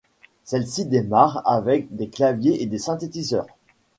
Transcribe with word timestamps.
Celle-ci 0.45 0.87
démarre 0.87 1.47
avec 1.47 1.95
des 1.95 2.09
claviers 2.09 2.63
et 2.63 2.65
des 2.65 2.79
synthétiseurs. 2.79 3.45